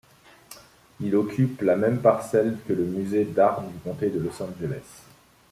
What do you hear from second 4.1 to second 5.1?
Los Angeles.